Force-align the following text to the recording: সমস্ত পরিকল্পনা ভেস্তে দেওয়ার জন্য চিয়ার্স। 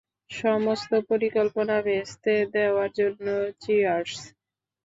সমস্ত 0.31 0.91
পরিকল্পনা 1.09 1.75
ভেস্তে 1.81 2.33
দেওয়ার 2.55 2.89
জন্য 2.99 3.25
চিয়ার্স। 3.61 4.15